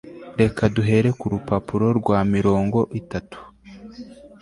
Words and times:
reka 0.41 0.61
duhere 0.75 1.09
ku 1.19 1.25
rupapuro 1.33 1.87
rwa 1.99 2.19
mirongo 2.33 2.79
itatu 2.99 3.37